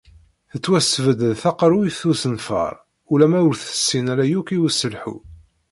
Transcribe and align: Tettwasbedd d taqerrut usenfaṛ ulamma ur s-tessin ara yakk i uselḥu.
Tettwasbedd 0.51 1.21
d 1.31 1.37
taqerrut 1.41 1.99
usenfaṛ 2.11 2.73
ulamma 3.11 3.39
ur 3.49 3.55
s-tessin 3.57 4.05
ara 4.13 4.25
yakk 4.31 4.49
i 4.55 4.57
uselḥu. 4.65 5.15